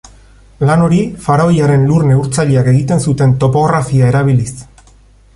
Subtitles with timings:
[0.67, 4.51] Lan hori faraoiaren lur-neurtzaileak egiten zuten topografia erabiliz.